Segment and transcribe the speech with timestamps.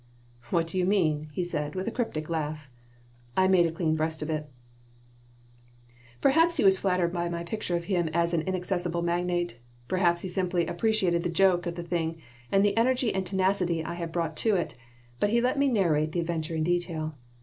[0.49, 2.71] "What do you mean?" he said, with a cryptic laugh
[3.37, 4.49] I made a clean breast of it
[6.21, 10.27] Perhaps he was flattered by my picture of him as an inaccessible magnate; perhaps he
[10.27, 12.19] simply appreciated the joke of the thing
[12.51, 14.73] and the energy and tenacity I had brought to it,
[15.19, 17.13] but he let me narrate the adventure in detail.